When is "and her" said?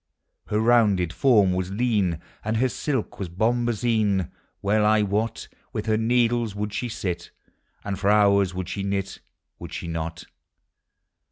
2.43-2.69